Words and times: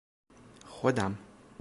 خودم 0.71 1.15